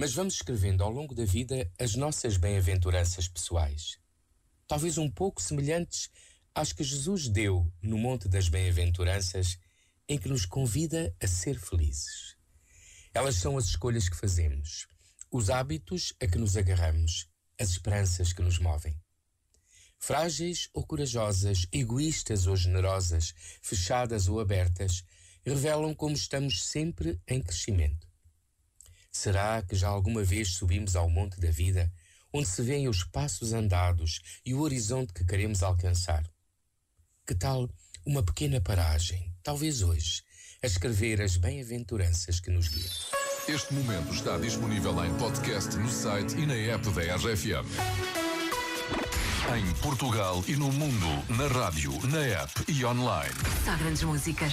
mas 0.00 0.14
vamos 0.14 0.36
escrevendo 0.36 0.82
ao 0.82 0.90
longo 0.90 1.14
da 1.14 1.26
vida 1.26 1.70
as 1.78 1.94
nossas 1.94 2.38
bem-aventuranças 2.38 3.28
pessoais. 3.28 3.98
Talvez 4.66 4.96
um 4.96 5.10
pouco 5.10 5.42
semelhantes 5.42 6.08
às 6.54 6.72
que 6.72 6.82
Jesus 6.82 7.28
deu 7.28 7.70
no 7.82 7.98
Monte 7.98 8.26
das 8.26 8.48
Bem-aventuranças, 8.48 9.58
em 10.08 10.16
que 10.16 10.26
nos 10.26 10.46
convida 10.46 11.14
a 11.22 11.26
ser 11.26 11.60
felizes. 11.60 12.34
Elas 13.12 13.34
são 13.34 13.58
as 13.58 13.66
escolhas 13.66 14.08
que 14.08 14.16
fazemos, 14.16 14.86
os 15.30 15.50
hábitos 15.50 16.14
a 16.18 16.26
que 16.26 16.38
nos 16.38 16.56
agarramos, 16.56 17.28
as 17.58 17.68
esperanças 17.68 18.32
que 18.32 18.40
nos 18.40 18.58
movem. 18.58 18.98
Frágeis 19.98 20.70
ou 20.72 20.82
corajosas, 20.82 21.66
egoístas 21.70 22.46
ou 22.46 22.56
generosas, 22.56 23.34
fechadas 23.60 24.28
ou 24.28 24.40
abertas, 24.40 25.04
revelam 25.44 25.94
como 25.94 26.14
estamos 26.14 26.64
sempre 26.68 27.20
em 27.28 27.42
crescimento. 27.42 28.09
Será 29.10 29.62
que 29.62 29.74
já 29.74 29.88
alguma 29.88 30.22
vez 30.22 30.54
subimos 30.54 30.94
ao 30.94 31.10
monte 31.10 31.40
da 31.40 31.50
vida, 31.50 31.92
onde 32.32 32.48
se 32.48 32.62
veem 32.62 32.88
os 32.88 33.02
passos 33.02 33.52
andados 33.52 34.20
e 34.44 34.54
o 34.54 34.60
horizonte 34.60 35.12
que 35.12 35.24
queremos 35.24 35.62
alcançar? 35.62 36.24
Que 37.26 37.34
tal 37.34 37.68
uma 38.06 38.22
pequena 38.22 38.60
paragem, 38.60 39.34
talvez 39.42 39.82
hoje, 39.82 40.22
a 40.62 40.66
escrever 40.66 41.20
as 41.20 41.36
bem-aventuranças 41.36 42.38
que 42.40 42.50
nos 42.50 42.68
guiam? 42.68 42.92
Este 43.48 43.74
momento 43.74 44.14
está 44.14 44.38
disponível 44.38 45.04
em 45.04 45.12
podcast 45.16 45.76
no 45.76 45.90
site 45.90 46.36
e 46.36 46.46
na 46.46 46.54
app 46.54 46.88
da 46.90 47.16
RFM. 47.16 47.66
Em 49.56 49.74
Portugal 49.80 50.44
e 50.46 50.54
no 50.54 50.70
mundo, 50.70 51.06
na 51.36 51.48
rádio, 51.48 51.92
na 52.06 52.20
app 52.20 52.52
e 52.68 52.84
online. 52.84 53.34
Só 53.64 53.76
grandes 53.76 54.04
músicas. 54.04 54.52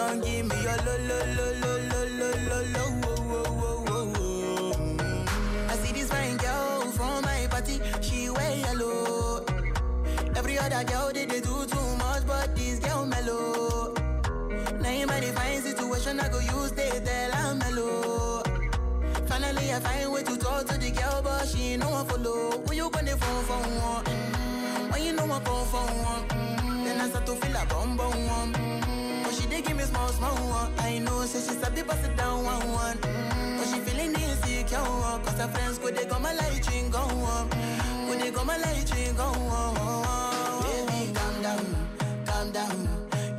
gon' 0.00 0.20
give 0.20 0.46
me 0.48 0.56
your 0.62 0.78
lo 0.86 0.94
lo 1.08 1.18
lo 1.36 1.46
lo 1.62 1.72
lo 1.90 2.00
lo 2.18 2.28
lo 2.48 2.58
lo 2.74 2.84
wo 3.02 3.12
wo 3.30 3.72
wo 3.88 3.98
wo. 4.14 4.26
I 5.68 5.74
see 5.80 5.92
this 5.92 6.08
fine 6.08 6.36
girl 6.38 6.90
from 6.96 7.22
my 7.22 7.46
party, 7.50 7.76
she 8.00 8.30
wear 8.30 8.52
yellow. 8.64 9.44
Every 10.36 10.56
other 10.58 10.84
girl 10.84 11.10
they, 11.12 11.26
they 11.26 11.40
do 11.40 11.54
too 11.72 11.88
much, 12.02 12.22
but 12.26 12.56
this 12.56 12.78
girl 12.78 13.04
mellow. 13.04 13.92
Now 14.82 14.90
in 15.00 15.06
my 15.06 15.20
divine 15.20 15.60
situation, 15.60 16.18
I 16.20 16.28
go 16.28 16.38
use 16.38 16.72
they 16.72 16.90
tell 17.04 17.32
I'm 17.34 17.58
mellow. 17.58 18.42
Finally, 19.28 19.66
I 19.74 19.80
find 19.80 20.12
way 20.12 20.22
to 20.22 20.36
talk 20.38 20.66
to 20.68 20.78
the 20.78 20.90
girl, 20.92 21.20
but 21.22 21.46
she 21.48 21.72
ain't 21.72 21.80
no 21.82 21.88
follow. 22.08 22.56
When 22.66 22.76
you 22.78 22.88
gonna 22.90 23.16
phone 23.16 23.44
for 23.44 23.60
one? 23.84 24.04
Mm-hmm. 24.04 24.90
When 24.92 25.02
you 25.04 25.12
know 25.12 25.24
I 25.24 25.40
come 25.40 25.66
for 25.72 25.84
one? 26.08 26.24
Mm-hmm. 26.28 26.84
Then 26.84 27.00
I 27.02 27.08
start 27.10 27.26
to 27.26 27.34
feel 27.36 27.56
a 27.56 27.66
bum 27.66 27.96
bum 27.98 28.26
one. 28.38 28.52
Mm-hmm. 28.54 29.09
Small 29.94 30.34
one. 30.34 30.72
I 30.78 30.98
know, 30.98 31.22
say 31.24 31.40
she 31.40 31.58
sabi 31.60 31.82
pass 31.82 32.04
it 32.06 32.16
down 32.16 32.44
one 32.44 32.72
one. 32.72 32.96
Mm-hmm. 32.98 33.56
But 33.58 33.66
she 33.68 33.80
feeling 33.80 34.14
insecure, 34.14 34.78
cause 34.78 35.38
her 35.38 35.48
friends 35.48 35.78
go 35.78 35.90
they 35.90 36.04
come 36.06 36.22
my 36.22 36.32
light 36.34 36.66
ring 36.70 36.90
go 36.90 36.98
on. 36.98 37.48
Go 38.06 38.14
they 38.18 38.30
come 38.30 38.46
my 38.46 38.56
light 38.58 38.90
ring 38.94 39.14
go 39.16 39.24
on. 39.24 40.62
Baby, 40.62 41.12
calm 41.14 41.42
down, 41.42 41.66
calm 42.26 42.50
down. 42.52 42.88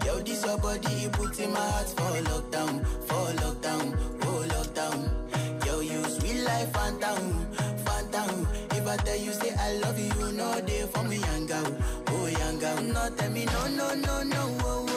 Yo, 0.06 0.19
this 0.19 0.45
your 0.45 0.57
body, 0.57 0.94
it 1.06 1.11
puts 1.13 1.40
in 1.40 1.51
my 1.53 1.59
heart 1.59 1.88
for 1.90 2.11
lockdown, 2.29 2.85
for 3.07 3.34
lockdown, 3.44 3.97
oh 4.23 4.45
lockdown. 4.50 5.66
Yo, 5.66 5.79
you 5.81 6.03
sweet 6.06 6.41
life, 6.44 6.72
phantom, 6.73 7.45
phantom. 7.85 8.47
If 8.72 8.88
I 8.88 8.97
tell 8.97 9.17
you 9.17 9.31
say 9.34 9.53
I 9.57 9.73
love 9.79 10.00
you, 10.00 10.11
you 10.19 10.31
know 10.34 10.59
they 10.61 10.81
for 10.88 11.03
me, 11.03 11.17
young 11.17 11.45
girl, 11.45 11.75
oh 12.07 12.28
young 12.28 12.59
girl. 12.59 12.81
No, 12.81 13.09
tell 13.16 13.29
me 13.31 13.45
no, 13.45 13.67
no, 13.67 13.94
no, 13.95 14.23
no, 14.23 14.57
oh, 14.63 14.85
oh, 14.90 14.91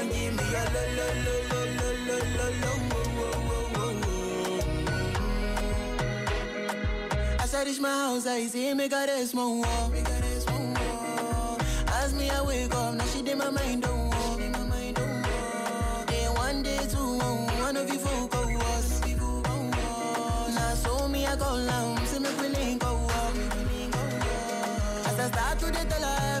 Shawty, 0.00 0.12
give 0.12 0.34
me 0.36 0.44
your 0.50 0.66
lo, 0.74 0.82
lo, 0.96 1.06
lo, 1.24 1.34
lo, 1.50 1.60
lo, 1.76 1.88
lo, 2.06 2.16
lo, 2.36 2.46
lo, 2.62 2.72
oh, 2.92 3.20
oh, 3.20 3.76
oh, 3.76 4.04
oh. 7.28 7.40
As 7.40 7.54
I 7.54 7.56
reach 7.64 7.80
my 7.80 7.88
house, 7.90 8.26
I 8.26 8.46
see 8.46 8.74
me 8.74 8.88
got 8.88 9.08
a 9.08 9.26
small 9.26 9.60
wall. 9.60 9.92
A. 9.92 9.96
As 12.02 12.14
me, 12.14 12.30
I 12.30 12.42
wake 12.42 12.74
up, 12.74 12.94
now 12.94 13.04
she 13.06 13.22
did 13.22 13.36
my 13.38 13.50
mind 13.50 13.82
don't 13.82 14.08
walk. 14.08 14.38
Day 16.06 16.26
one, 16.34 16.62
day 16.62 16.78
two, 16.90 17.18
one 17.62 17.76
of 17.76 17.88
you 17.88 17.98
folk 17.98 18.30
go 18.30 18.46
was. 18.46 19.00
Now 20.54 20.74
so 20.74 21.08
me, 21.08 21.26
I 21.26 21.36
go 21.36 21.66
down, 21.66 22.06
see 22.06 22.18
me 22.20 22.28
willing 22.38 22.78
go 22.78 22.94
walk. 22.94 23.34
As 25.06 25.18
I 25.20 25.28
start 25.28 25.58
to 25.60 25.66
the 25.66 25.84
tell 25.88 26.02
her, 26.02 26.40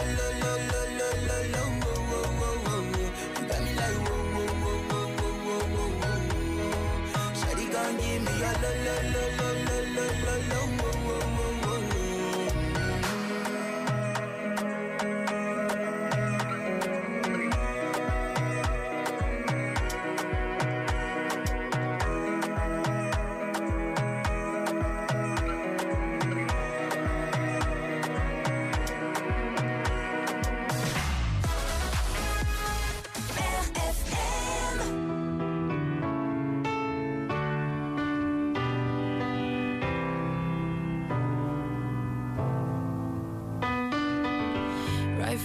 me 8.19 8.31
your 8.39 8.53
lo 8.61 8.71
lo 8.85 8.95
lo 9.13 9.23
lo 9.37 9.47
lo 9.67 9.77
lo 9.95 10.05
lo 10.25 10.35
lo 10.49 10.61
wo 10.79 10.91
wo 11.05 11.17
wo 11.37 11.50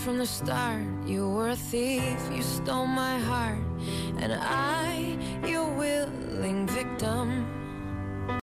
from 0.06 0.18
the 0.18 0.26
start. 0.26 0.86
You 1.04 1.28
were 1.28 1.48
a 1.48 1.56
thief, 1.56 2.16
you 2.32 2.40
stole 2.40 2.86
my 2.86 3.18
heart, 3.18 3.58
and 4.18 4.32
I, 4.40 5.18
your 5.44 5.68
willing 5.68 6.68
victim. 6.68 7.65